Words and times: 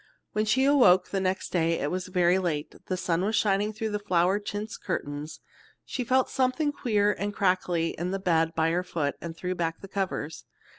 When 0.31 0.45
she 0.45 0.65
awoke 0.65 1.13
next 1.13 1.49
day 1.51 1.73
it 1.79 1.91
was 1.91 2.07
very 2.07 2.39
late, 2.39 2.69
and 2.73 2.81
the 2.87 2.97
sun 2.97 3.23
was 3.23 3.35
shining 3.35 3.71
through 3.71 3.91
the 3.91 3.99
flowered 3.99 4.47
chintz 4.47 4.75
curtains. 4.75 5.41
She 5.85 6.03
felt 6.03 6.27
something 6.27 6.71
queer 6.71 7.13
and 7.13 7.35
crackly 7.35 7.89
in 7.89 8.09
the 8.09 8.17
bed 8.17 8.55
by 8.55 8.71
her 8.71 8.81
foot, 8.83 9.13
and 9.21 9.37
threw 9.37 9.53
back 9.53 9.79
the 9.79 9.87
covers. 9.87 10.45